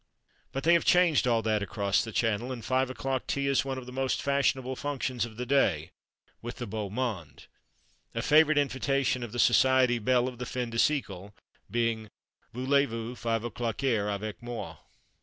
[0.51, 3.77] But they have changed all that across the Channel, and five o'clock tea is one
[3.77, 5.91] of the most fashionable functions of the day,
[6.41, 7.45] with the beau monde;
[8.15, 11.33] a favourite invitation of the society belle of the fin de siècle
[11.69, 12.09] being:
[12.51, 14.77] "_Voulex vous fivoclocquer avec moi?